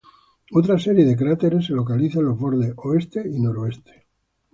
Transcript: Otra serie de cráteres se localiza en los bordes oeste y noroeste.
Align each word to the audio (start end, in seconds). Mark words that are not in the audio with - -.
Otra 0.51 0.79
serie 0.79 1.05
de 1.05 1.15
cráteres 1.15 1.67
se 1.67 1.73
localiza 1.73 2.17
en 2.17 2.25
los 2.25 2.39
bordes 2.39 2.73
oeste 2.75 3.23
y 3.31 3.39
noroeste. 3.39 4.07